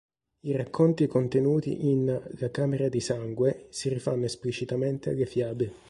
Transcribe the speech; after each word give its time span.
I 0.47 0.51
racconti 0.55 1.05
contenuti 1.05 1.91
in 1.91 2.07
"La 2.39 2.49
camera 2.49 2.89
di 2.89 2.99
sangue" 2.99 3.67
si 3.69 3.87
rifanno 3.87 4.25
esplicitamente 4.25 5.11
alle 5.11 5.27
fiabe. 5.27 5.73